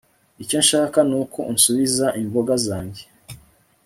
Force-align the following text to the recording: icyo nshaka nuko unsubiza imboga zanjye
icyo 0.43 0.57
nshaka 0.63 0.99
nuko 1.09 1.39
unsubiza 1.51 2.05
imboga 2.21 2.53
zanjye 2.65 3.03